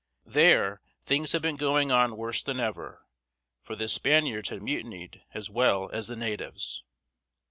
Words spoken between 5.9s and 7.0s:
as the natives.